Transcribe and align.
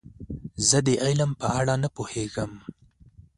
زه 0.67 0.77
د 0.87 0.89
علم 1.03 1.31
په 1.41 1.47
اړه 1.59 1.73
نه 1.83 1.89
پوهیږم. 1.95 2.51